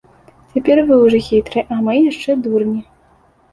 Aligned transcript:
Цяпер 0.53 0.81
вы 0.87 0.97
ўжо 1.01 1.19
хітрыя, 1.27 1.63
а 1.77 1.87
мы 1.89 1.93
яшчэ 2.01 2.39
дурні. 2.49 2.77